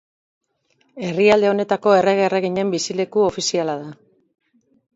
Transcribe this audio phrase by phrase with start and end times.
[1.09, 3.95] Herrialde honetako errege-erreginen bizileku ofiziala da.